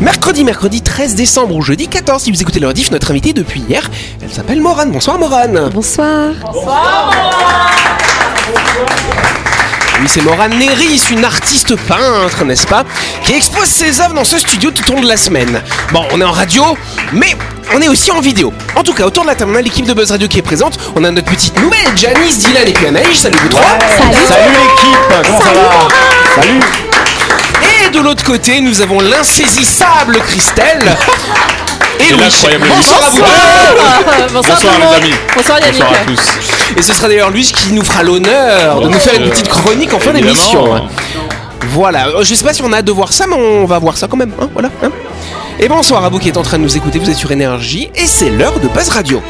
[0.00, 3.64] Mercredi, mercredi 13 décembre ou jeudi 14, si vous écoutez le rediff, notre invitée depuis
[3.68, 3.82] hier,
[4.22, 4.92] elle s'appelle Morane.
[4.92, 5.70] Bonsoir Morane.
[5.74, 6.30] Bonsoir.
[10.00, 12.84] Oui, c'est Morane Néris, une artiste peintre, n'est-ce pas
[13.24, 15.60] Qui expose ses œuvres dans ce studio tout au long de la semaine.
[15.92, 16.62] Bon, on est en radio,
[17.12, 17.36] mais
[17.74, 18.52] on est aussi en vidéo.
[18.76, 20.42] En tout cas, autour de la table, on a l'équipe de Buzz Radio qui est
[20.42, 20.78] présente.
[20.94, 23.18] On a notre petite nouvelle, Janice, Dylan et puis Anaïs.
[23.18, 23.78] Salut vous trois.
[24.28, 25.88] Salut l'équipe, comment ça va?
[26.40, 26.87] Salut
[27.86, 30.96] Et de l'autre côté, nous avons l'insaisissable Christelle.
[32.00, 32.20] Et Louis.
[32.20, 34.32] l'incroyable Bonsoir à vous deux.
[34.32, 34.94] Bonsoir, Bonsoir les monde.
[34.94, 35.14] amis.
[35.36, 35.80] Bonsoir Yannick.
[35.82, 36.76] Bonsoir à tous.
[36.78, 39.92] Et ce sera d'ailleurs lui qui nous fera l'honneur de nous faire une petite chronique
[39.94, 40.80] en fin d'émission.
[41.70, 43.78] Voilà, Euh, je sais pas si on a hâte de voir ça, mais on va
[43.78, 44.32] voir ça quand même.
[44.40, 44.70] hein, voilà.
[44.82, 44.90] hein.
[45.58, 47.90] Et bonsoir à vous qui êtes en train de nous écouter, vous êtes sur Énergie,
[47.96, 49.20] et c'est l'heure de Buzz Radio.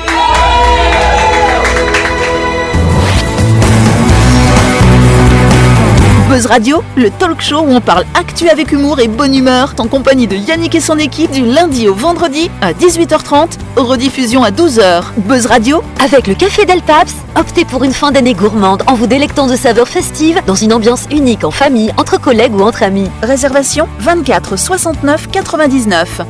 [6.38, 9.88] Buzz Radio, le talk show où on parle actu avec humour et bonne humeur, en
[9.88, 15.02] compagnie de Yannick et son équipe du lundi au vendredi à 18h30, rediffusion à 12h.
[15.16, 19.08] Buzz Radio, Avec le Café Del Paps, optez pour une fin d'année gourmande en vous
[19.08, 23.10] délectant de saveurs festives dans une ambiance unique en famille, entre collègues ou entre amis.
[23.20, 26.20] réservation 24 69 99.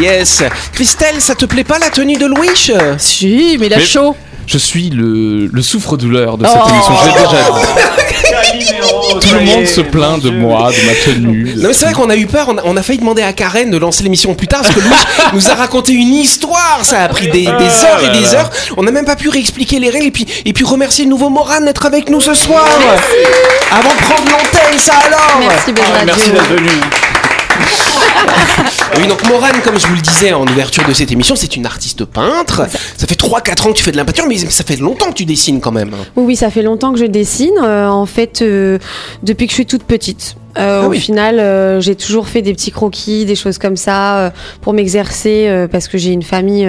[0.00, 2.48] Yes Christelle, ça te plaît pas la tenue de Louis?
[2.98, 4.16] Si, mais il a Mais- chaud.
[4.48, 6.68] Je suis le, le souffre-douleur de cette Oh.
[6.70, 8.64] émission, je l'ai déjà dit.
[9.20, 11.54] Tout le monde se plaint de moi, de ma tenue.
[11.58, 13.32] Non mais c'est vrai qu'on a eu peur, on a, on a failli demander à
[13.34, 14.90] Karen de lancer l'émission plus tard parce que Louis
[15.34, 18.48] nous a raconté une histoire, ça a pris des, des heures et des heures.
[18.78, 21.28] On n'a même pas pu réexpliquer les règles et puis, et puis remercier le nouveau
[21.28, 22.64] Moran d'être avec nous ce soir.
[23.70, 26.06] Avant de prendre l'antenne, ça alors Merci Radio.
[26.06, 26.70] Merci d'être venu.
[28.96, 31.66] Oui, donc Morane, comme je vous le disais en ouverture de cette émission, c'est une
[31.66, 32.66] artiste peintre.
[32.96, 35.14] Ça fait 3-4 ans que tu fais de la peinture, mais ça fait longtemps que
[35.14, 35.90] tu dessines quand même.
[36.16, 37.54] Oui, oui, ça fait longtemps que je dessine.
[37.62, 38.78] euh, en fait, euh,
[39.22, 40.36] depuis que je suis toute petite.
[40.58, 44.18] Euh, Ah au final, euh, j'ai toujours fait des petits croquis, des choses comme ça,
[44.18, 46.68] euh, pour m'exercer, parce que j'ai une famille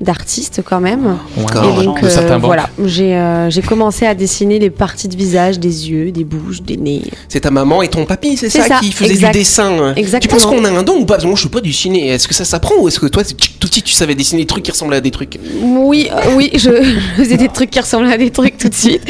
[0.00, 1.16] d'artistes quand même.
[1.36, 1.80] D'accord.
[1.80, 6.24] Et donc, de voilà, j'ai commencé à dessiner des parties de visage, des yeux, des
[6.24, 7.02] bouches, des nez.
[7.28, 9.32] C'est ta maman et ton papy, c'est ça, ça, qui faisaient exact.
[9.32, 9.94] du dessin.
[9.94, 10.38] Exactement.
[10.38, 11.14] Tu penses qu'on a un don ou pas?
[11.14, 12.08] Parce que moi, je suis pas dessiné.
[12.08, 14.64] Est-ce que ça s'apprend ou est-ce que toi, tout petit, tu savais dessiner des trucs
[14.64, 15.38] qui ressemblaient à des trucs?
[15.62, 16.70] Oui, oui, je
[17.16, 19.02] faisais des trucs qui ressemblaient à des trucs tout de suite,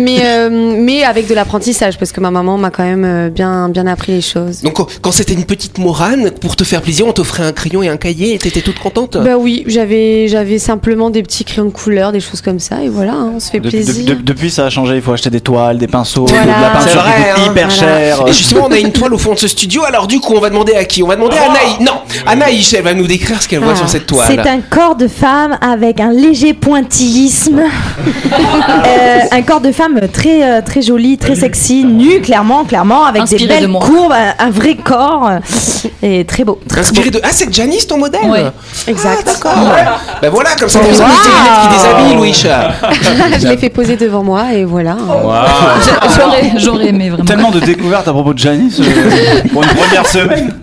[0.00, 3.30] mais mais avec de l'apprentissage parce que ma maman m'a quand même euh,
[3.68, 4.62] bien bien appris les choses.
[4.62, 7.88] Donc, quand- c'était une petite Morane, pour te faire plaisir, on t'offrait un crayon et
[7.88, 9.16] un cahier et t'étais toute contente?
[9.22, 12.88] Bah oui, j'avais j'avais simplement des petits crayons de couleur, des choses comme ça, et
[12.88, 14.16] voilà, hein, on se fait De- plaisir.
[14.16, 14.96] de- depuis, ça a changé.
[14.96, 16.44] Il faut acheter des toiles, des pinceaux, Voilà.
[16.44, 17.50] de la peinture vrai, qui coûte hein.
[17.52, 17.98] hyper Voilà.
[17.98, 18.18] cher.
[18.26, 19.84] Et justement, on a une toile au fond de ce studio.
[19.84, 21.02] Alors, du coup, on va demander à qui?
[21.02, 21.80] On va demander à Anaïs.
[21.80, 24.26] Non, Anaïs, elle va nous décrire ce qu'elle voit Ah, sur cette toile.
[24.28, 27.60] C'est un corps de femme avec un léger pointillisme.
[28.86, 33.22] Euh, un corps de femme très, euh, très joli, très sexy, nu, clairement, clairement, avec
[33.22, 33.80] Inspiré de moi.
[33.84, 35.28] courbes, un, vrai corps.
[35.30, 35.38] euh,
[36.02, 36.58] Et très beau.
[36.68, 37.20] Très Inspiré de.
[37.22, 38.44] Ah, c'est Janice ton modèle Ouais.
[38.86, 39.22] Exact.
[39.26, 39.74] Ah, d'accord.
[40.22, 41.08] Ben voilà, comme ça, on des lunettes
[41.62, 42.32] qui déshabillent, Louis.
[43.40, 44.96] je l'ai fait poser devant moi, et voilà.
[46.56, 47.24] J'aurais, aimé vraiment.
[47.24, 50.54] Tellement de découvertes à propos de Janice euh, pour une première semaine.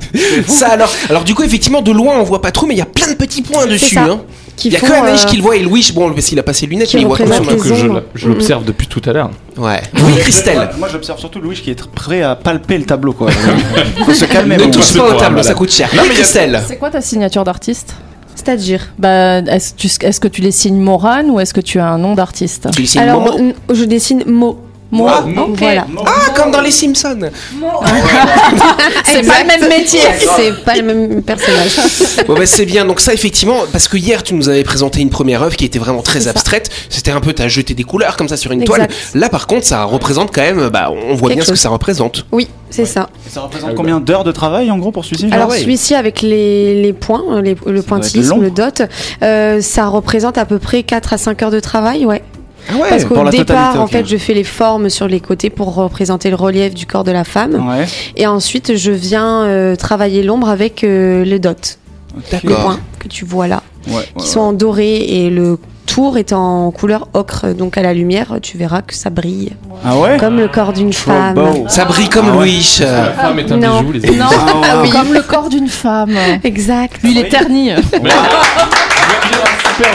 [0.47, 0.89] Ça alors.
[1.09, 3.07] Alors, du coup, effectivement, de loin, on voit pas trop, mais il y a plein
[3.07, 3.95] de petits points dessus.
[3.95, 4.03] ça.
[4.03, 4.19] hein.
[4.55, 6.27] Qui Il y a font, que Anaïs euh, qui le voit et Louis, bon, parce
[6.27, 7.45] qu'il a pas ses lunettes, qui mais il voit quand même.
[7.45, 9.31] que je, l'observe depuis tout à l'heure.
[9.57, 9.81] Ouais.
[10.05, 10.69] Oui, Christelle.
[10.77, 13.13] Moi, j'observe surtout Louis qui est prêt à palper le tableau.
[13.13, 13.31] Quoi.
[14.05, 14.57] Faut se calmer.
[14.57, 15.89] Ne touche pas au tableau, ça coûte cher.
[15.95, 16.61] Non, Oui, Christelle.
[16.67, 17.95] C'est quoi ta signature d'artiste?
[18.35, 18.89] C'est-à-dire?
[18.99, 22.67] Bah, est-ce, que tu les signes Morane ou est-ce que tu as un nom d'artiste?
[22.73, 23.53] Tu dessines Alors, Momo?
[23.73, 24.59] je dessine mot.
[24.91, 25.85] Moi Donc, Voilà.
[26.05, 27.19] Ah, comme dans les Simpsons.
[29.05, 29.99] C'est pas le même métier.
[30.35, 31.75] C'est pas le même personnage.
[32.27, 35.09] Bon bah c'est bien, donc ça effectivement, parce que hier tu nous avais présenté une
[35.09, 38.27] première œuvre qui était vraiment très abstraite, c'était un peu t'as jeté des couleurs comme
[38.27, 38.75] ça sur une Exact.
[38.87, 38.87] toile.
[39.13, 41.69] Là par contre ça représente quand même, bah on voit Quelque bien ce que ça
[41.69, 42.25] représente.
[42.31, 43.09] Oui, c'est ça.
[43.29, 45.27] Ça représente combien d'heures de travail en gros pour celui-ci?
[45.31, 45.59] Alors ouais.
[45.59, 48.81] celui-ci avec les, les points, les- le pointillisme, le dot,
[49.21, 52.23] euh, ça représente à peu près 4 à 5 heures de travail, ouais.
[52.69, 55.49] Ah ouais Parce qu'au départ, totalité, en fait, je fais les formes sur les côtés
[55.49, 57.67] pour représenter le relief du corps de la femme.
[57.67, 57.85] Ouais.
[58.15, 61.77] Et ensuite, je viens euh, travailler l'ombre avec euh, le dot,
[62.15, 62.63] les D'accord.
[62.63, 66.33] points que tu vois là, Ouais, qui ouais, sont en doré et le tour est
[66.33, 67.53] en couleur ocre.
[67.53, 69.51] Donc à la lumière, tu verras que ça brille,
[69.85, 71.35] Ah ouais comme le corps d'une femme.
[71.35, 71.65] beau.
[71.67, 72.45] Ça brille comme Ah ouais.
[72.47, 72.77] Louis.
[72.79, 73.81] La femme est un Non.
[73.83, 74.17] bijou, les amis.
[74.17, 74.25] Non,
[74.63, 76.15] Ah comme le corps d'une femme.
[76.43, 76.97] Exact.
[77.03, 77.69] Lui, il est terni.
[77.75, 78.01] Super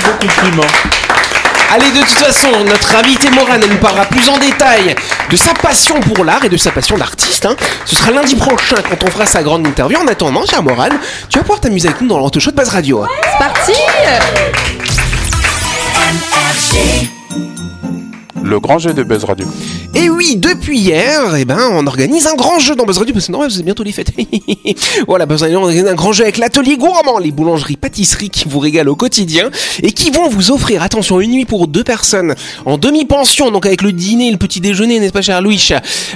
[0.05, 0.63] beau compliment.
[1.73, 4.95] Allez, de toute façon, notre invité Morane, elle nous parlera plus en détail
[5.31, 7.47] de sa passion pour l'art et de sa passion d'artiste.
[7.47, 7.55] hein.
[7.85, 9.97] Ce sera lundi prochain quand on fera sa grande interview.
[9.99, 12.71] En attendant, cher Morane, tu vas pouvoir t'amuser avec nous dans l'Auto Show de Base
[12.71, 13.07] Radio.
[13.23, 13.73] C'est parti
[18.43, 19.47] Le grand jeu de Buzz Radio.
[20.03, 23.27] Et oui, depuis hier, eh ben, on organise un grand jeu dans Buzz Radio parce
[23.27, 24.13] que non, c'est bientôt les fêtes.
[25.07, 28.49] voilà, Buzz Radio on organise un grand jeu avec l'atelier gourmand, les boulangeries pâtisseries qui
[28.49, 29.51] vous régalent au quotidien
[29.83, 33.83] et qui vont vous offrir, attention, une nuit pour deux personnes en demi-pension, donc avec
[33.83, 35.69] le dîner, le petit déjeuner, n'est-ce pas, cher Louis?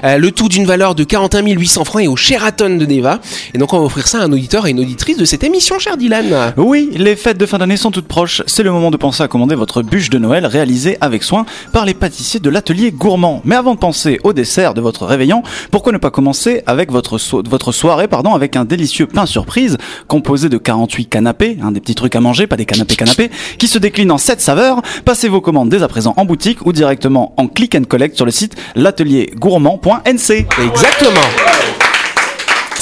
[0.03, 3.21] Euh, Le tout d'une valeur de 41 800 francs et au Sheraton de Neva.
[3.53, 5.79] Et donc, on va offrir ça à un auditeur et une auditrice de cette émission,
[5.79, 6.55] cher Dylan.
[6.57, 8.41] Oui, les fêtes de fin d'année sont toutes proches.
[8.47, 11.85] C'est le moment de penser à commander votre bûche de Noël réalisée avec soin par
[11.85, 13.43] les pâtissiers de l'atelier gourmand.
[13.45, 17.19] Mais avant penser au dessert de votre réveillon, pourquoi ne pas commencer avec votre,
[17.49, 19.79] votre soirée pardon, avec un délicieux pain surprise
[20.09, 23.79] composé de 48 canapés, des petits trucs à manger, pas des canapés canapés, qui se
[23.79, 24.83] déclinent en 7 saveurs.
[25.05, 28.25] Passez vos commandes dès à présent en boutique ou directement en click and collect sur
[28.25, 30.47] le site l'ateliergourmand.nc.
[30.63, 31.74] Exactement.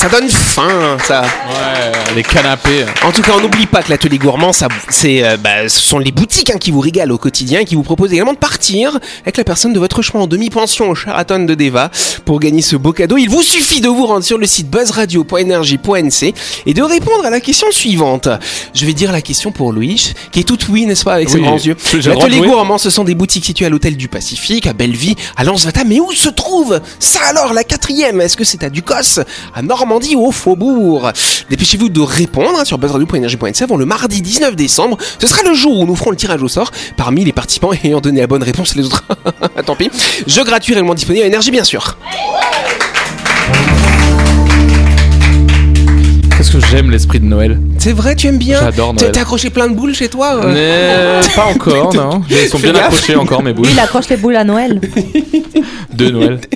[0.02, 1.20] Ça donne faim, ça.
[1.22, 2.84] Ouais, les canapés.
[3.04, 6.00] En tout cas, on n'oublie pas que l'atelier gourmand, ça, c'est, euh, bah, ce sont
[6.00, 8.98] les boutiques hein, qui vous régalent au quotidien, et qui vous proposent également de partir
[9.22, 11.92] avec la personne de votre choix en demi-pension au Sheraton de Deva
[12.24, 13.16] pour gagner ce beau cadeau.
[13.16, 16.34] Il vous suffit de vous rendre sur le site buzzradio.energie.nc
[16.66, 18.28] et de répondre à la question suivante.
[18.74, 21.38] Je vais dire la question pour Louis, qui est toute oui, n'est-ce pas, avec ses
[21.38, 21.76] grands yeux.
[22.06, 25.84] L'atelier gourmand, ce sont des boutiques situées à l'hôtel du Pacifique, à Belleville, à Lens-Vata.
[25.84, 28.20] Mais où se trouve ça alors, la quatrième?
[28.20, 29.20] Est-ce que c'est à Ducos,
[29.54, 29.91] à Normandie?
[29.92, 31.12] Ou au Faubourg
[31.50, 34.96] Dépêchez-vous de répondre hein, sur buzzradio.energie.nc avant le mardi 19 décembre.
[35.18, 38.00] Ce sera le jour où nous ferons le tirage au sort parmi les participants ayant
[38.00, 38.74] donné la bonne réponse.
[38.74, 39.04] Les autres,
[39.66, 39.90] tant pis.
[40.26, 41.98] Jeu gratuit réellement disponible à Énergie, bien sûr.
[46.42, 49.12] Qu'est-ce que j'aime l'esprit de Noël C'est vrai, tu aimes bien J'adore Noël.
[49.12, 52.20] t'as accroché plein de boules chez toi euh Mais pas encore, non.
[52.28, 52.86] Ils sont bien gaffe.
[52.86, 54.80] accrochés encore mes boules il accroche les boules à Noël.
[55.94, 56.40] de Noël.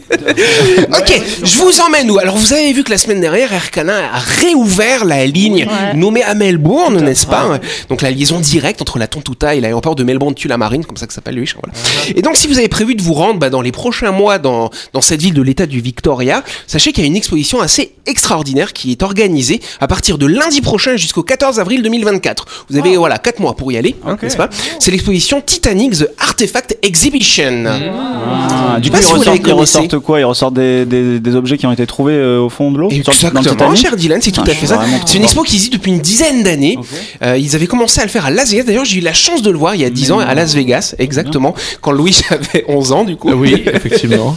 [0.89, 2.19] Ok, je vous emmène où?
[2.19, 6.23] Alors vous avez vu que la semaine dernière, Air Canada a réouvert la ligne nommée
[6.23, 7.61] à Melbourne, n'est-ce pas?
[7.89, 11.17] Donc la liaison directe entre la Tontouta et l'aéroport de Melbourne-Tullamarine, comme ça que ça
[11.17, 11.49] s'appelle lui.
[11.63, 11.79] Voilà.
[12.17, 14.71] Et donc si vous avez prévu de vous rendre bah, dans les prochains mois dans,
[14.93, 18.73] dans cette ville de l'État du Victoria, sachez qu'il y a une exposition assez extraordinaire
[18.73, 22.45] qui est organisée à partir de lundi prochain jusqu'au 14 avril 2024.
[22.71, 24.49] Vous avez voilà 4 mois pour y aller, hein, n'est-ce pas?
[24.79, 27.65] C'est l'exposition Titanic The Artifact Exhibition.
[27.67, 29.13] Ah, du coup, si
[29.45, 30.21] ils ressortent quoi?
[30.21, 32.91] Ils ressortent des, des, des objets qui ont été trouvés euh, au fond de l'eau?
[32.91, 34.81] Sur- dans le Exactement, cher Dylan, c'est tout Ah, à fait ça.
[35.07, 36.79] C'est une expo qui existe depuis une dizaine d'années.
[37.23, 38.65] Euh, ils avaient commencé à le faire à Las Vegas.
[38.65, 40.55] D'ailleurs, j'ai eu la chance de le voir il y a 10 ans à Las
[40.55, 43.31] Vegas, exactement, quand Louis avait 11 ans, du coup.
[43.33, 44.37] Oui, effectivement.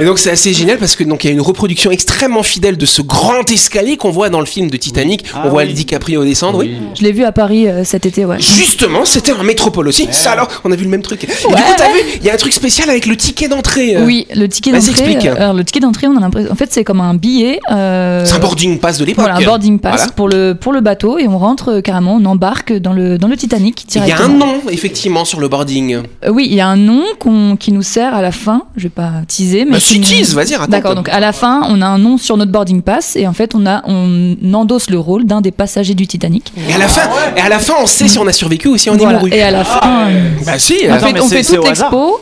[0.00, 2.76] Et donc, c'est assez génial parce que donc il y a une reproduction extrêmement fidèle
[2.76, 5.24] de ce grand escalier qu'on voit dans le film de Titanic.
[5.34, 5.68] Ah On voit oui.
[5.68, 6.76] le DiCaprio descendre, oui.
[6.98, 8.36] Je l'ai vu à Paris euh, cet été, ouais.
[8.40, 10.08] Justement, c'était un métropole aussi.
[10.10, 11.24] Ça alors, on a vu le même truc.
[11.24, 13.96] Et du coup, t'as vu, il y a un truc spécial avec le ticket d'entrée.
[13.96, 14.04] euh.
[14.06, 15.04] Oui, le ticket Vas-y, d'entrée.
[15.12, 15.26] explique.
[15.26, 16.50] euh, alors, le ticket d'entrée, on a l'impression.
[16.52, 17.58] En fait, c'est comme un billet.
[17.70, 19.24] euh, C'est un boarding pass de l'époque.
[19.24, 20.12] Voilà, un boarding pass Voilà.
[20.12, 23.28] pour, le, pour le bateau et on rentre euh, carrément, on embarque dans le, dans
[23.28, 25.96] le Titanic Il y a un nom, effectivement, sur le boarding.
[26.24, 28.62] Euh, oui, il y a un nom qu'on- qui nous sert à la fin.
[28.76, 30.56] Je vais pas teaser, mais Bah, si tease, vas-y.
[30.68, 33.32] D'accord, donc à la fin, on a un nom sur notre boarding pass et en
[33.32, 36.52] fait, on, a, on endosse le rôle d'un des passagers du Titanic.
[36.68, 38.76] Et à la fin, et à la fin, on sait si on a survécu ou
[38.76, 39.30] si on est mouru.
[39.32, 39.80] Et à la fin,
[40.10, 40.74] euh, Bah si.
[40.88, 42.20] on Attends, fait, on fait toute au hasard l'expo.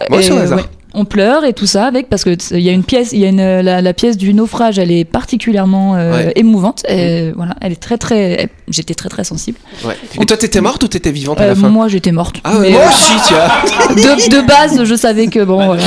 [0.97, 3.25] On pleure et tout ça avec parce que il y a une pièce, il y
[3.25, 6.33] a une la, la pièce du naufrage, elle est particulièrement euh, Ouais.
[6.37, 6.83] émouvante.
[6.89, 8.49] Et voilà, elle est très très.
[8.69, 9.59] J'étais très très sensible.
[9.85, 9.95] Ouais.
[10.21, 11.69] Et toi, t'étais morte ou t'étais vivante à Euh, la fin?
[11.69, 12.37] moi, j'étais morte.
[12.45, 13.95] Ah ouais, moi euh, aussi, tiens.
[13.95, 15.83] de, de base, je savais que bon, voilà.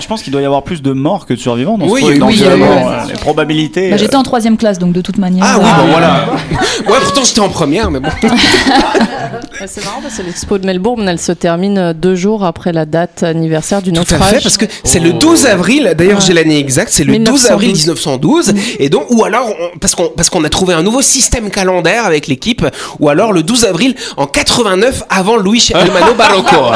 [0.00, 2.06] Je pense, qu'il doit y avoir plus de morts que de survivants dans Oui, ce
[2.22, 3.90] oui, euh, euh, les probabilités.
[3.90, 5.44] Bah, euh, j'étais en troisième classe, donc de toute manière.
[5.46, 6.26] Ah oui, euh, bon voilà.
[6.86, 8.08] Ouais, pourtant j'étais en première, mais bon.
[9.66, 12.84] C'est marrant parce que l'expo de Melbourne, elle se termine euh, deux jours après la
[12.86, 14.34] date anniversaire du Tout à naufrage.
[14.36, 17.72] fait, parce que c'est le 12 avril, d'ailleurs j'ai l'année exacte, c'est le 12 avril
[17.72, 18.52] 1912.
[18.54, 21.50] 1912, et donc, ou alors, on- parce qu'on parce qu'on a trouvé un nouveau système
[21.50, 22.64] calendaire avec l'équipe,
[23.00, 26.72] ou alors le 12 avril en 89 avant Luis Hermano Barroco.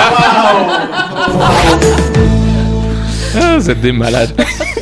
[3.41, 4.33] Ah, vous êtes des malades.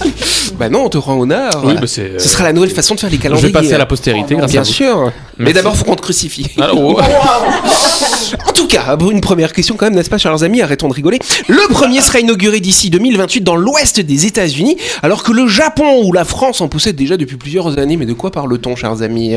[0.58, 1.62] bah non, on te rend honneur.
[1.64, 2.20] Oui, bah c'est.
[2.20, 3.48] Ce sera la nouvelle façon de faire les Je calendriers.
[3.48, 4.70] vais passer à la postérité grâce Bien à vous.
[4.72, 5.12] sûr.
[5.38, 5.54] Mais Merci.
[5.54, 6.46] d'abord, faut qu'on te crucifie.
[6.60, 6.98] Ah, oh.
[8.48, 11.18] En tout cas, une première question quand même, n'est-ce pas, chers amis Arrêtons de rigoler.
[11.48, 16.12] Le premier sera inauguré d'ici 2028 dans l'ouest des États-Unis, alors que le Japon ou
[16.12, 17.96] la France en possèdent déjà depuis plusieurs années.
[17.96, 19.34] Mais de quoi parle-t-on, chers amis?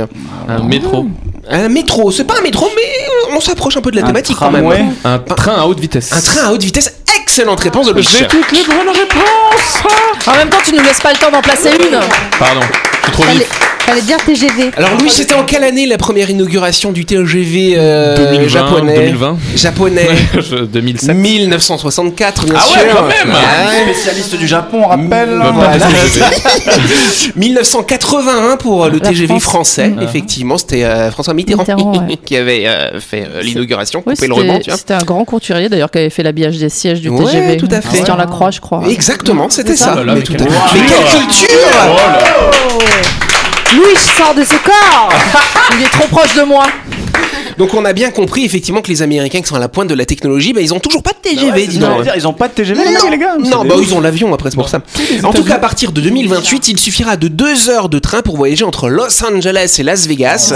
[0.47, 1.05] Un métro.
[1.49, 4.38] Un métro, c'est pas un métro, mais on s'approche un peu de la Un thématique
[4.39, 4.93] quand même.
[5.03, 6.11] Un train à haute vitesse.
[6.13, 6.93] Un train à haute vitesse,
[7.29, 8.09] excellente réponse de Louis.
[8.09, 9.83] J'ai toutes les bonnes réponses.
[10.25, 12.00] En même temps, tu nous laisses pas le temps d'en placer une.
[12.39, 13.68] Pardon, je suis trop vif.
[13.89, 14.72] Fallait dire TGV.
[14.77, 19.38] Alors Louis, c'était en quelle année la première inauguration du TGV euh, 2020, japonais 2020.
[19.55, 20.08] Japonais.
[20.36, 21.15] Je- 2007.
[21.15, 22.81] 1964, bien Ah sûr.
[22.81, 23.93] ouais, quand même Ouais.
[23.93, 25.29] Spécialiste du Japon, on rappelle.
[25.39, 25.77] Bah, pas Voilà.
[25.77, 27.34] de TGV.
[27.36, 29.43] 1981 pour le La TGV France.
[29.43, 29.93] français.
[30.00, 30.03] Ah.
[30.03, 32.17] Effectivement, c'était euh, François Mitterrand, Mitterrand, ouais.
[32.25, 36.22] qui avait euh, fait euh, l'inauguration, le c'était un grand couturier d'ailleurs qui avait fait
[36.24, 37.58] l'habillage des sièges du Ouais, TGV.
[37.58, 37.88] tout à fait.
[37.89, 38.84] Christian Lacroix, je crois.
[38.88, 39.86] Exactement, c'était ça.
[39.86, 39.91] ça.
[39.96, 41.48] Oh là là, mais, quelle à- culture.
[43.75, 45.09] Louis sort de ce corps.
[45.77, 46.65] Il est trop proche de moi.
[47.57, 49.93] Donc on a bien compris effectivement que les Américains qui sont à la pointe de
[49.93, 52.05] la technologie, bah, ils ont toujours pas de TGV, dis donc.
[52.15, 53.35] Ils ont pas de TGV, Non, les gars.
[53.38, 54.79] non bah ils ont l'avion après c'est pour ça.
[55.23, 58.38] En tout cas à partir de 2028 il suffira de deux heures de train pour
[58.38, 60.53] voyager entre Los Angeles et Las Vegas.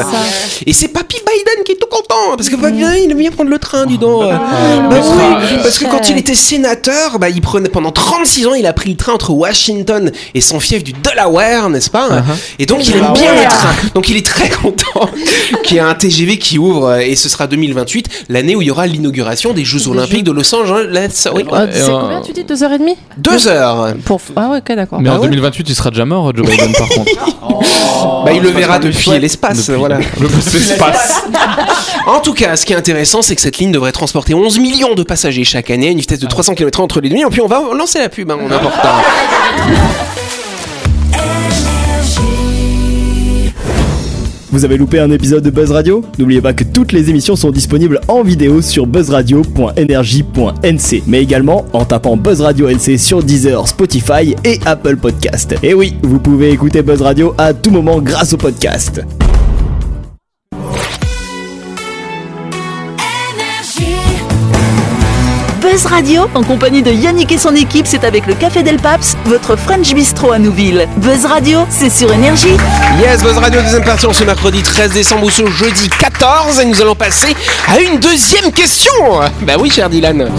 [0.65, 2.56] Et c'est Papy Biden qui est tout content parce que
[3.04, 4.24] il aime bien prendre le train dis donc.
[4.24, 4.40] Bah
[4.90, 8.74] oui, parce que quand il était sénateur, bah il prenait pendant 36 ans il a
[8.74, 12.24] pris le train entre Washington et son fief du Delaware n'est-ce pas?
[12.60, 13.74] Et donc il aime bien les trains.
[13.96, 15.10] Donc il est très content
[15.63, 18.68] qu'il y ait un TGV qui ouvre euh, et ce sera 2028 l'année où il
[18.68, 21.28] y aura l'inauguration des Jeux Olympiques de Los Angeles.
[21.34, 21.44] Oui.
[21.52, 22.44] Ah, c'est euh, combien tu dis?
[22.44, 22.96] Deux heures et demie?
[23.18, 23.94] Deux heures.
[24.06, 24.22] Pour...
[24.36, 25.02] Ah ouais, ok, d'accord.
[25.02, 27.12] Mais Ah en ouais 2028, il sera déjà mort, Joe Biden, par contre.
[28.25, 29.98] Bah, il le verra depuis l'espace, Depuis voilà.
[30.20, 31.23] Le l'espace.
[32.08, 34.94] En tout cas, ce qui est intéressant, c'est que cette ligne devrait transporter 11 millions
[34.94, 37.15] de passagers chaque année à une vitesse de 300 km entre les deux.
[37.15, 39.03] Et puis on va lancer la pub, hein, en retard.
[44.53, 46.06] Vous avez loupé un épisode de Buzz Radio?
[46.20, 51.86] N'oubliez pas que toutes les émissions sont disponibles en vidéo sur buzzradio.energie.nc, mais également en
[51.86, 55.56] tapant Buzz Radio NC sur Deezer, Spotify et Apple Podcast.
[55.63, 59.01] Et oui, vous pouvez écouter Buzz Radio à tout moment grâce au podcast.
[65.74, 69.18] Buzz Radio, en compagnie de Yannick et son équipe, c'est avec le Café Del Paps,
[69.25, 70.88] votre French Bistro à Nouville.
[70.98, 72.56] Buzz Radio, c'est sur Énergie.
[73.01, 76.60] Yes, Buzz Radio, deuxième partie, en ce mercredi 13 décembre ou ce jeudi 14.
[76.60, 77.36] Et nous allons passer
[77.68, 78.94] à une deuxième question.
[79.42, 80.30] Bah oui, cher Dylan.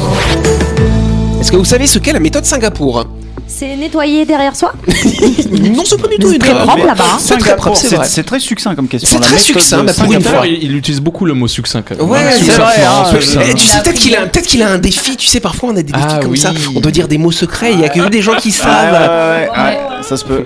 [1.41, 3.05] Est-ce que vous savez ce qu'est la méthode Singapour?
[3.49, 4.73] C'est nettoyer derrière soi?
[5.51, 6.67] Non, c'est pas du tout C'est une très erreur.
[6.67, 7.05] propre là-bas.
[7.15, 7.19] hein.
[7.19, 8.07] C'est très propre, c'est C'est vrai.
[8.09, 9.09] c'est très succinct comme question.
[9.13, 10.39] C'est La très succinct, de pour une Singapour.
[10.39, 10.47] fois.
[10.47, 11.83] il, il utilise beaucoup le mot succinct.
[11.83, 12.09] quand même.
[12.09, 13.05] Ouais, c'est vrai, hein.
[13.49, 15.17] Eh, tu sais, peut-être qu'il a, peut-être qu'il a un défi.
[15.17, 16.53] Tu sais, parfois on a des défis Ah comme ça.
[16.77, 17.73] On doit dire des mots secrets.
[17.73, 18.93] Il y a que des gens qui Ah, savent.
[18.93, 19.79] ouais, ouais, ouais,
[20.09, 20.45] ça se peut.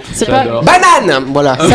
[0.63, 1.57] Banane Voilà.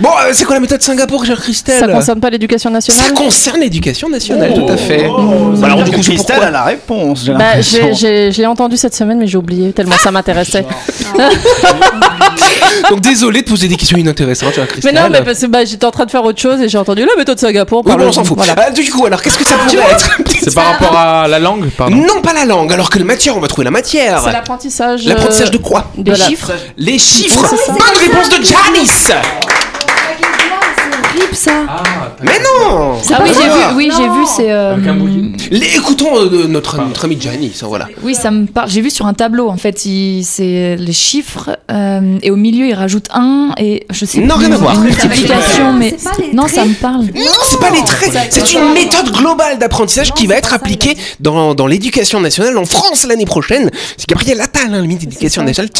[0.00, 3.14] bon, euh, c'est quoi la méthode Singapour, cher Christelle Ça concerne pas l'éducation Ça nationale
[3.14, 5.06] concerne l'éducation nationale, tout à fait.
[5.08, 7.22] Bah, alors, du coup, Christelle pourquoi a la réponse.
[7.24, 7.88] j'ai Bah, l'impression.
[7.92, 10.64] j'ai- j'ai- je l'ai entendu cette semaine, mais j'ai oublié tellement ça m'intéressait.
[12.90, 14.94] Donc désolé de poser des questions inintéressantes, cher Mais Christelle.
[14.94, 17.02] non, mais parce que bah, j'étais en train de faire autre chose et j'ai entendu
[17.04, 17.82] la méthode Singapour.
[17.86, 18.36] Oui, bon, on s'en fout.
[18.36, 18.54] Voilà.
[18.58, 20.10] Ah, du coup, alors, qu'est-ce que ça pourrait être
[20.42, 21.96] C'est par rapport à la langue, pardon.
[21.96, 22.72] Non, pas la langue.
[22.72, 24.20] Alors que le matière, on va trouver la matière.
[24.24, 25.04] C'est l'apprentissage.
[25.06, 27.46] L'apprentissage de euh, quoi de Les la- chiffres Les chiffres.
[27.48, 27.72] Ça.
[27.72, 29.12] Bonne réponse de Janice.
[31.14, 31.52] Clip ça.
[32.22, 32.94] Mais non.
[33.12, 34.50] Ah oui, j'ai vu, oui, j'ai vu, c'est.
[34.50, 35.32] euh, Avec un bouilli.
[35.50, 37.88] Les- écoutons euh, notre, notre ami Janice, voilà.
[38.02, 38.68] Oui, ça me parle.
[38.68, 42.66] J'ai vu sur un tableau, en fait, il- c'est les chiffres, euh, et au milieu,
[42.66, 44.74] il rajoute un, et je sais Non, plus, rien à voir.
[44.74, 45.94] Une multiplication, mais.
[45.98, 46.54] C'est pas les Non, traits.
[46.54, 47.02] ça me parle.
[47.14, 48.12] Non, c'est pas les traits.
[48.30, 53.06] C'est une méthode globale d'apprentissage qui va être appliquée dans, dans l'éducation nationale en France
[53.06, 53.70] l'année prochaine.
[53.96, 55.70] C'est Gabriel Attal, hein, le ministre de l'éducation nationale,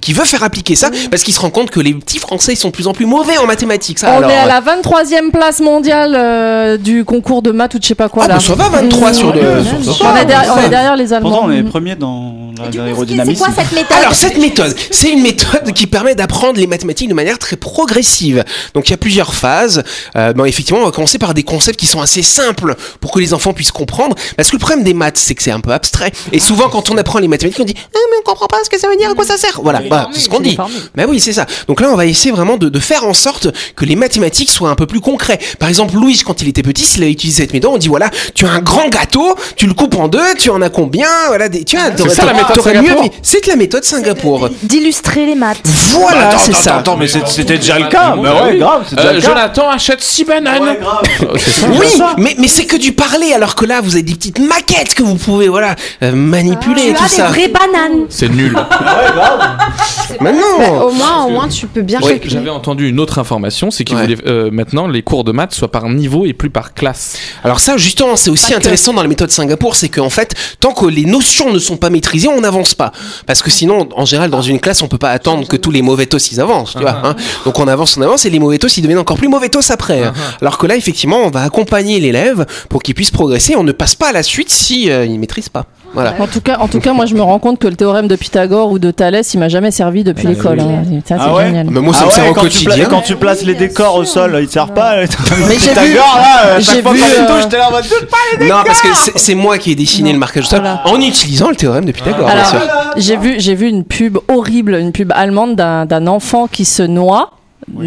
[0.00, 2.68] qui veut faire appliquer ça parce qu'il se rend compte que les petits Français sont
[2.68, 3.98] de plus en plus mauvais en mathématiques.
[3.98, 7.78] Ça, On alors, est à la 23e place mondiale euh, du concours de maths ou
[7.78, 8.34] de je sais pas quoi Ah, là.
[8.34, 9.40] bah, ça va, 23 sur le.
[9.64, 11.30] sur- sur- on, est derrière, on est derrière les Allemands.
[11.30, 13.44] Pourtant, on est premier dans la- C'est l'aérodynamisme.
[13.44, 17.14] quoi cette méthode Alors cette méthode, c'est une méthode qui permet d'apprendre les mathématiques de
[17.14, 18.44] manière très progressive.
[18.74, 19.82] Donc il y a plusieurs phases.
[20.16, 23.18] Euh, bon, effectivement, on va commencer par des concepts qui sont assez simples pour que
[23.20, 24.16] les enfants puissent comprendre.
[24.36, 26.12] Parce que le problème des maths, c'est que c'est un peu abstrait.
[26.32, 28.70] Et souvent, quand on apprend les mathématiques, on dit ah mais on comprend pas ce
[28.70, 29.60] que ça veut dire, à quoi ça sert.
[29.62, 30.56] Voilà, bah, c'est ce qu'on dit.
[30.96, 31.46] Mais oui, c'est ça.
[31.68, 34.70] Donc là, on va essayer vraiment de, de faire en sorte que les mathématiques soient
[34.72, 35.38] un peu plus concrets.
[35.58, 38.10] Par exemple, Louis, quand il était petit, s'il a utilisé cette méthode, on dit voilà,
[38.34, 41.48] tu as un grand gâteau, tu le coupes en deux, tu en as combien Voilà,
[41.48, 43.10] des, tu vois, t'aurais- ça, la méthode Singapour.
[43.22, 44.48] C'est la méthode Singapour.
[44.62, 45.58] D'illustrer les maths.
[45.92, 46.76] Voilà, Attends, c'est ça.
[46.78, 48.16] Attends, mais c'était déjà le cas.
[48.16, 49.20] Bah ah ouais, grave, Euh.
[49.20, 50.62] Jonathan achète 6 bananes.
[50.62, 51.02] Ouais, grave.
[51.38, 51.66] C'est ça.
[51.68, 51.86] Oui,
[52.18, 55.02] mais, mais c'est que du parler, alors que là, vous avez des petites maquettes que
[55.02, 57.26] vous pouvez voilà, euh, manipuler et Tu tout as des ça.
[57.28, 58.06] vraies bananes.
[58.08, 58.56] C'est nul.
[60.20, 62.00] Mais non Bah, au moins, au moins, tu peux bien.
[62.24, 64.16] J'avais entendu une autre information, c'est qu'ils Ouais.
[64.62, 67.16] Maintenant les cours de maths soient par niveau et plus par classe.
[67.42, 68.56] Alors ça, justement, c'est aussi Pas que.
[68.58, 71.90] intéressant dans la méthode Singapour, c'est qu'en fait, tant que les notions ne sont pas
[71.90, 72.92] maîtrisées, on n'avance pas.
[73.26, 75.82] Parce que sinon, en général, dans une classe, on peut pas attendre que tous les
[75.82, 77.00] mauvais tos, ils avancent, tu vois.
[77.04, 77.16] hein.
[77.44, 79.70] Donc on avance, on avance, et les mauvais tos, ils deviennent encore plus mauvais tos
[79.72, 80.02] après.
[80.04, 80.12] hein.
[80.40, 83.56] Alors que là, effectivement, on va accompagner l'élève pour qu'il puisse progresser.
[83.56, 85.66] On ne passe pas à la suite si euh, il maîtrise pas.
[85.94, 86.14] Voilà.
[86.20, 88.16] En tout cas, en tout cas, moi je me rends compte que le théorème de
[88.16, 90.60] Pythagore ou de Thalès, il m'a jamais servi depuis l'école.
[90.60, 90.82] hein.
[91.06, 91.66] Ça, c'est Ah ouais génial.
[91.70, 92.88] Mais moi, ça Ah me sert ouais, au quand tu, pla- quotidien.
[92.88, 94.96] quand tu places les décors au sol, ils te servent pas.
[95.00, 97.12] Mais j'ai vu- Pythagore, là, à j'ai chaque fois vu, qu'on les
[97.54, 99.74] euh, là en mode touche pas les Non, parce que c'est c'est moi qui ai
[99.74, 100.82] dessiné le marquage au sol Voilà.
[100.86, 102.60] en utilisant le théorème de Pythagore, bien Alors, sûr.
[102.96, 106.82] j'ai vu, j'ai vu une pub horrible, une pub allemande d'un d'un enfant qui se
[106.82, 107.30] noie.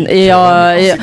[0.09, 0.93] Et, euh, et-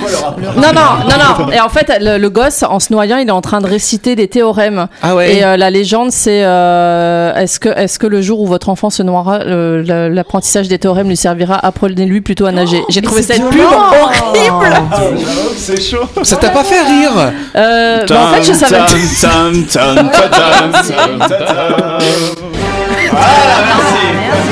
[0.56, 1.52] non non non non.
[1.52, 4.16] Et en fait le, le gosse en se noyant il est en train de réciter
[4.16, 4.88] des théorèmes.
[5.02, 5.36] Ah ouais.
[5.36, 8.90] et euh, la légende c'est euh, est-ce que est-ce que le jour où votre enfant
[8.90, 11.54] se noiera euh, l'apprentissage des théorèmes lui servira?
[11.64, 12.82] Apprenez-lui plutôt à nager.
[12.88, 14.74] J'ai trouvé cette pub horrible.
[15.56, 16.06] C'est chaud.
[16.22, 17.32] Ça t'a pas fait rire?
[17.56, 18.78] Euh, bah, en fait je savais
[19.20, 20.10] Tam, tam,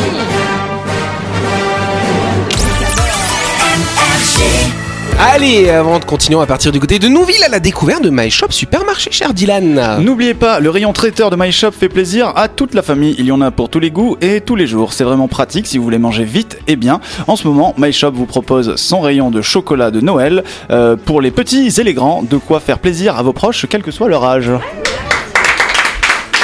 [5.23, 8.09] Allez, avant de continuer, on va partir du côté de Nouville à la découverte de
[8.09, 9.99] My Shop Supermarché, cher Dylan.
[10.00, 13.15] N'oubliez pas, le rayon traiteur de My Shop fait plaisir à toute la famille.
[13.19, 14.95] Il y en a pour tous les goûts et tous les jours.
[14.95, 17.03] C'est vraiment pratique si vous voulez manger vite et bien.
[17.27, 21.21] En ce moment, My Shop vous propose son rayon de chocolat de Noël euh, pour
[21.21, 22.23] les petits et les grands.
[22.23, 24.50] De quoi faire plaisir à vos proches, quel que soit leur âge.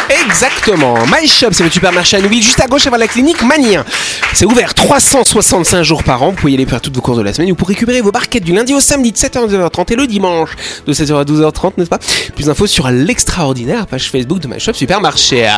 [0.09, 0.95] Exactement.
[1.07, 3.85] My Shop, c'est le supermarché à Nouville, juste à gauche avant la clinique Manien.
[4.33, 6.31] C'est ouvert 365 jours par an.
[6.31, 8.13] Vous pouvez y aller faire toutes vos courses de la semaine ou pour récupérer vos
[8.13, 10.51] barquettes du lundi au samedi de 7h à 12h30 et le dimanche
[10.87, 11.99] de 7h à 12h30, n'est-ce pas?
[12.35, 15.49] Plus d'infos sur l'extraordinaire page Facebook de My Shop Supermarché.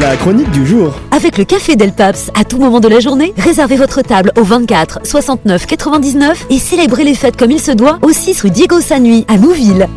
[0.00, 0.94] La chronique du jour.
[1.10, 4.44] Avec le café Del Paps, à tout moment de la journée, réservez votre table au
[4.44, 8.80] 24 69 99 et célébrez les fêtes comme il se doit au 6 rue Diego
[8.80, 9.88] Sanui à Nouville.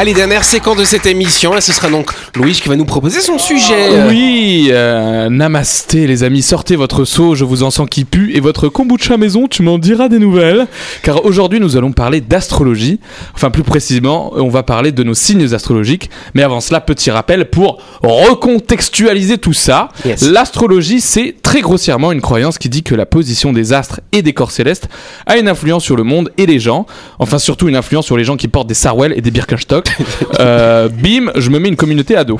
[0.00, 1.52] Allez, dernière séquence de cette émission.
[1.52, 4.06] Là, ce sera donc Louis qui va nous proposer son sujet.
[4.08, 8.38] Oui, euh, namasté les amis, sortez votre seau, je vous en sens qui pue, et
[8.38, 10.68] votre kombucha maison, tu m'en diras des nouvelles.
[11.02, 13.00] Car aujourd'hui nous allons parler d'astrologie,
[13.34, 17.46] enfin plus précisément on va parler de nos signes astrologiques, mais avant cela petit rappel
[17.50, 19.88] pour recontextualiser tout ça.
[20.04, 20.22] Yes.
[20.22, 24.34] L'astrologie c'est très grossièrement une croyance qui dit que la position des astres et des
[24.34, 24.86] corps célestes
[25.24, 26.84] a une influence sur le monde et les gens,
[27.18, 29.86] enfin surtout une influence sur les gens qui portent des Sarwell et des Birkenstock.
[30.40, 32.38] Euh, bim, je me mets une communauté à dos.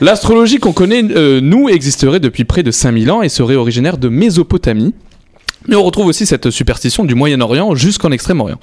[0.00, 4.08] L'astrologie qu'on connaît, euh, nous, existerait depuis près de 5000 ans et serait originaire de
[4.08, 4.94] Mésopotamie.
[5.66, 8.58] Mais on retrouve aussi cette superstition du Moyen-Orient jusqu'en Extrême-Orient.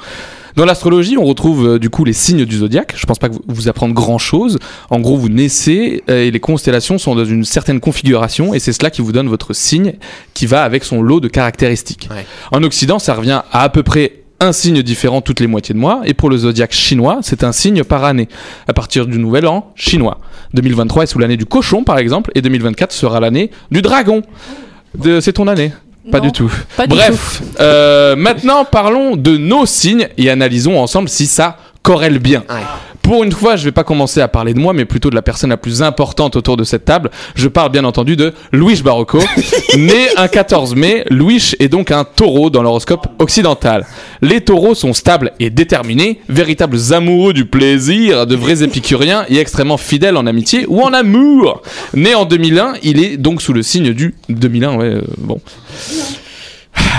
[0.56, 2.94] Dans l'astrologie, on retrouve euh, du coup les signes du zodiaque.
[2.98, 4.58] Je pense pas que vous, vous apprendre grand chose.
[4.90, 8.74] En gros, vous naissez euh, et les constellations sont dans une certaine configuration et c'est
[8.74, 9.94] cela qui vous donne votre signe
[10.34, 12.10] qui va avec son lot de caractéristiques.
[12.12, 12.26] Ouais.
[12.52, 15.80] En Occident, ça revient à à peu près un signe différent toutes les moitiés de
[15.80, 18.30] mois et pour le zodiaque chinois, c'est un signe par année.
[18.70, 20.20] À partir du nouvel an chinois.
[20.54, 24.22] 2023 est sous l'année du cochon par exemple et 2024 sera l'année du dragon.
[24.98, 25.74] De- C'est ton année
[26.12, 26.52] pas Non, du tout.
[26.78, 32.20] pas du Bref, euh, maintenant parlons de nos signes et analysons ensemble si ça corrèle
[32.20, 32.44] bien.
[32.50, 32.56] Ouais.
[33.10, 35.24] Pour une fois, je vais pas commencer à parler de moi, mais plutôt de la
[35.24, 37.10] personne la plus importante autour de cette table.
[37.34, 39.18] Je parle bien entendu de Louis Barocco,
[39.80, 41.04] né un 14 mai.
[41.10, 43.88] Louis est donc un taureau dans l'horoscope occidental.
[44.22, 49.78] Les taureaux sont stables et déterminés, véritables amoureux du plaisir, de vrais épicuriens et extrêmement
[49.78, 51.64] fidèles en amitié ou en amour.
[51.96, 55.42] Né en 2001, il est donc sous le signe du 2001, ouais, euh, bon.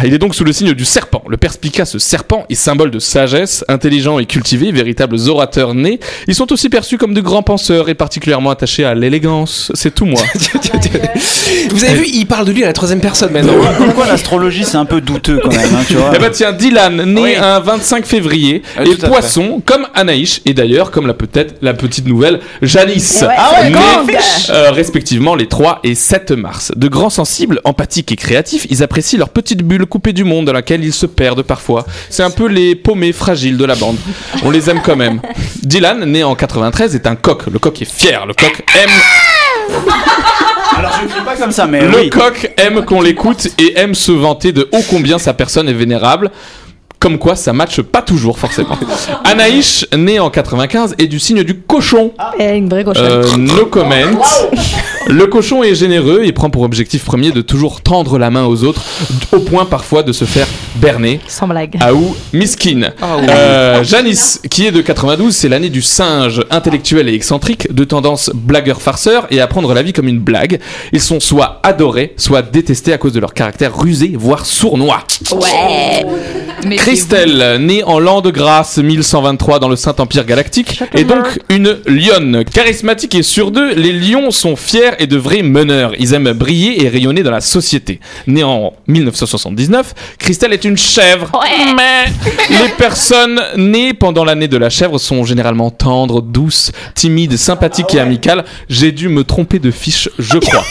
[0.05, 1.23] Il est donc sous le signe du serpent.
[1.29, 6.01] Le perspicace serpent est symbole de sagesse, intelligent et cultivé, véritables orateurs nés.
[6.27, 9.71] Ils sont aussi perçus comme de grands penseurs et particulièrement attachés à l'élégance.
[9.75, 10.21] C'est tout moi.
[11.71, 13.55] Vous avez vu, il parle de lui à la troisième personne maintenant.
[13.77, 17.03] Pourquoi l'astrologie c'est un peu douteux quand même, hein, tu vois Eh ben tiens, Dylan,
[17.05, 17.35] né Oui.
[17.37, 22.07] un 25 février, Ah, à poisson, comme Anaïs, et d'ailleurs, comme la peut-être la petite
[22.07, 23.25] nouvelle, Janice.
[23.29, 24.17] Ah ouais, Nés, gang
[24.51, 26.73] euh, respectivement les 3 et 7 mars.
[26.77, 30.55] De grands sensibles, empathiques et créatifs, ils apprécient leur petite bulle coupée du monde dans
[30.55, 31.85] laquelle ils se perdent parfois.
[32.09, 33.97] C'est un peu les paumés fragiles de la bande.
[34.43, 35.21] On les aime quand même.
[35.63, 37.43] Dylan, né en 93, est un coq.
[37.53, 38.25] Le coq est fier.
[38.25, 38.91] Le coq aime
[40.79, 42.11] Alors je ne pas comme ça, mais le oui.
[42.11, 46.31] coq aime qu'on l'écoute et aime se vanter de ô combien sa personne est vénérable.
[47.01, 48.77] Comme quoi, ça matche pas toujours, forcément.
[49.25, 52.13] Anaïs, né en 95, est du signe du cochon.
[52.39, 53.07] Et une vraie cochonne.
[53.07, 53.95] Euh, no comment.
[55.07, 58.65] Le cochon est généreux et prend pour objectif premier de toujours tendre la main aux
[58.65, 58.83] autres,
[59.33, 61.21] au point parfois de se faire berner.
[61.27, 61.79] Sans blague.
[61.81, 62.91] Ah ou miskin.
[63.03, 68.31] Euh, Janice, qui est de 92, c'est l'année du singe, intellectuel et excentrique, de tendance
[68.35, 70.61] blagueur-farceur et à prendre la vie comme une blague.
[70.93, 75.05] Ils sont soit adorés, soit détestés à cause de leur caractère rusé, voire sournois.
[75.33, 76.77] Ouais.
[76.77, 82.45] Christelle, née en l'an de grâce 1123 dans le Saint-Empire galactique, est donc une lionne.
[82.45, 85.93] Charismatique et sur deux, les lions sont fiers et de vrais meneurs.
[85.99, 88.01] Ils aiment briller et rayonner dans la société.
[88.27, 91.31] Née en 1979, Christelle est une chèvre.
[91.77, 92.07] Mais
[92.51, 98.01] les personnes nées pendant l'année de la chèvre sont généralement tendres, douces, timides, sympathiques et
[98.01, 98.45] amicales.
[98.69, 100.65] J'ai dû me tromper de fiche, je crois.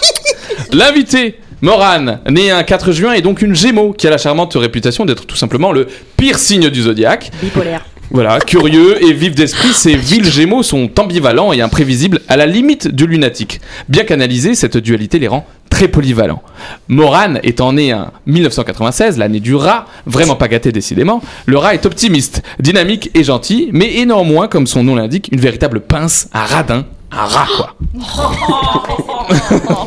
[0.72, 5.06] L'invité Morane, née un 4 juin, est donc une Gémeaux qui a la charmante réputation
[5.06, 7.30] d'être tout simplement le pire signe du zodiaque.
[7.42, 7.84] Bipolaire.
[8.10, 12.88] Voilà, curieux et vif d'esprit, ces villes Gémeaux sont ambivalents et imprévisibles à la limite
[12.88, 13.60] du lunatique.
[13.88, 16.42] Bien canalisée, cette dualité les rend très polyvalents.
[16.88, 21.84] Morane étant né en 1996, l'année du rat, vraiment pas gâté décidément, le rat est
[21.84, 26.86] optimiste, dynamique et gentil, mais néanmoins, comme son nom l'indique, une véritable pince, un radin,
[27.10, 27.76] un rat quoi.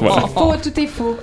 [0.01, 0.25] Voilà.
[0.33, 1.17] Faux, tout est faux.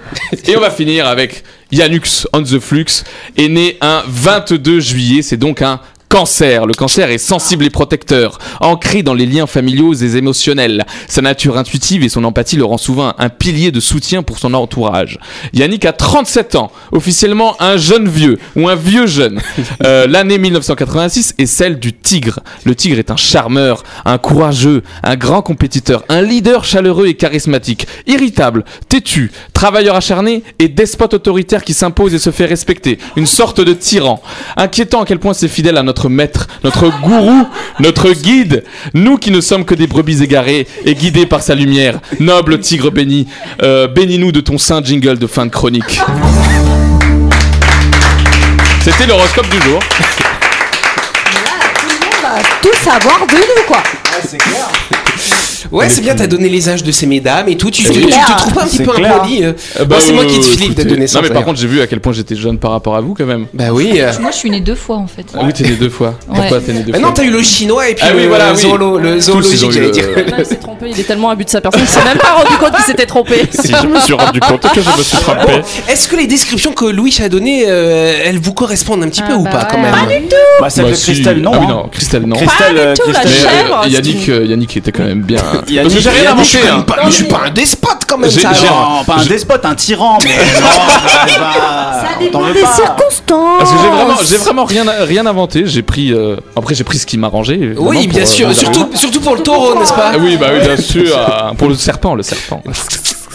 [0.46, 3.04] Et on va finir avec Yannux on the Flux,
[3.36, 5.80] est né un 22 juillet, c'est donc un
[6.16, 6.64] cancer.
[6.64, 10.86] Le cancer est sensible et protecteur, ancré dans les liens familiaux et émotionnels.
[11.08, 14.54] Sa nature intuitive et son empathie le rend souvent un pilier de soutien pour son
[14.54, 15.18] entourage.
[15.52, 19.40] Yannick a 37 ans, officiellement un jeune vieux ou un vieux jeune.
[19.84, 22.40] Euh, L'année 1986 est celle du tigre.
[22.64, 27.86] Le tigre est un charmeur, un courageux, un grand compétiteur, un leader chaleureux et charismatique,
[28.06, 32.98] irritable, têtu, travailleur acharné et despote autoritaire qui s'impose et se fait respecter.
[33.16, 34.22] Une sorte de tyran.
[34.56, 37.46] Inquiétant à quel point c'est fidèle à notre maître, notre gourou,
[37.80, 38.64] notre guide.
[38.94, 42.00] Nous qui ne sommes que des brebis égarées et guidés par sa lumière.
[42.20, 43.26] Noble tigre béni,
[43.62, 46.00] euh, bénis-nous de ton saint jingle de fin de chronique.
[48.82, 49.80] C'était l'horoscope du jour.
[52.22, 53.78] Va tout savoir de nous, quoi.
[53.78, 54.95] Ouais, c'est
[56.02, 57.70] bien, t'as donné les âges de ces mesdames et tout.
[57.70, 58.26] Tu, C'est tu- tu clair.
[58.36, 60.46] te trouves pas un petit C'est peu impoli euh Euh, Bon, c'est moi qui te
[60.46, 61.18] euh, flippe de donner ça.
[61.20, 63.14] Non, mais par contre, j'ai vu à quel point j'étais jeune par rapport à vous
[63.14, 63.46] quand même.
[63.54, 63.92] Bah oui.
[64.00, 64.12] euh.
[64.20, 65.26] Moi, je suis née deux fois en fait.
[65.34, 66.14] Ah oui, t'es né deux fois.
[66.28, 66.36] Ouais.
[66.40, 68.22] Pourquoi t'es né deux Bah fois non, t'as eu le chinois et puis Ah oui,
[68.22, 68.62] le, voilà, le oui.
[68.62, 69.22] zoolo- le Tous, ils
[69.58, 70.04] zoologique, j'allais dire.
[70.16, 72.18] Là, il s'est trompé, il est tellement à but de sa personne qu'il s'est même
[72.18, 73.42] pas rendu compte qu'il s'était trompé.
[73.50, 75.52] Si je me suis rendu compte que je me suis trompé.
[75.88, 79.32] Est-ce que les descriptions que Louis a données, euh, elles vous correspondent un petit peu
[79.32, 79.82] Ah ou bah pas quand ouais.
[79.82, 80.22] même
[80.60, 81.12] Bah, celle Bah, de si.
[81.12, 81.52] Christelle, non.
[81.54, 81.70] Ah oui, hein.
[81.70, 82.36] non, Christelle, non.
[82.36, 85.40] Christelle, euh, tout, euh, c'est euh, Yannick était quand même bien.
[85.82, 86.44] Parce que j'ai rien inventé.
[86.44, 86.84] je suis hein.
[86.86, 88.30] pas- je suis pas un despote quand même.
[88.30, 90.68] Non, pas un despote, un tyran, mais non,
[91.38, 93.58] Ça dépend des circonstances.
[93.58, 95.66] Parce que j'ai vraiment, j'ai vraiment rien, rien inventé.
[95.66, 97.74] J'ai pris, euh, après j'ai pris ce qui m'arrangeait.
[97.76, 100.76] Oui, bien euh, sûr, surtout, pour le taureau, n'est-ce pas Ah oui, bah oui, bien
[100.76, 101.16] sûr.
[101.16, 102.62] euh, pour le serpent, le serpent.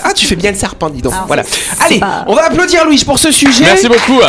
[0.04, 1.14] Ah, tu fais bien le serpent, dis donc.
[1.14, 1.44] Alors, Voilà.
[1.80, 3.64] Allez, pas- on va applaudir Louis pour ce sujet.
[3.66, 4.20] Merci beaucoup.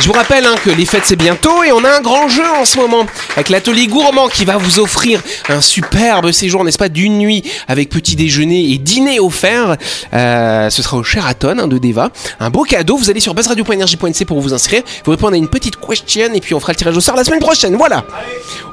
[0.00, 2.44] Je vous rappelle hein, que les fêtes c'est bientôt et on a un grand jeu
[2.60, 6.88] en ce moment avec l'atelier gourmand qui va vous offrir un superbe séjour, n'est-ce pas,
[6.88, 9.76] d'une nuit avec petit déjeuner et dîner offert.
[10.12, 12.10] Euh, ce sera au Sheraton hein, de Deva.
[12.40, 12.96] Un beau cadeau.
[12.96, 14.82] Vous allez sur buzzradio.energie.nc pour vous inscrire.
[15.04, 17.24] Vous répondez à une petite question et puis on fera le tirage au sort la
[17.24, 17.76] semaine prochaine.
[17.76, 18.04] Voilà.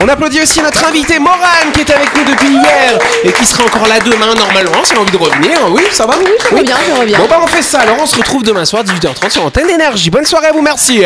[0.01, 3.63] On applaudit aussi notre invité Morane qui est avec nous depuis hier et qui sera
[3.63, 5.51] encore là demain normalement si elle a envie de revenir.
[5.69, 7.19] Oui, ça va Oui, je reviens, je reviens.
[7.19, 7.81] Bon bah on fait ça.
[7.81, 10.09] Alors on se retrouve demain soir 18h30 sur Antenne d'énergie.
[10.09, 10.61] Bonne soirée à vous.
[10.61, 11.03] Merci.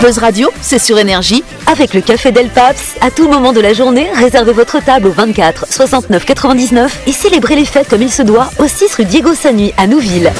[0.00, 1.42] Buzz Radio, c'est sur énergie.
[1.66, 5.10] Avec le Café Del Paps, à tout moment de la journée, réservez votre table au
[5.10, 9.34] 24 69 99 et célébrez les fêtes comme il se doit au 6 rue Diego
[9.34, 10.32] Sanui à Nouville.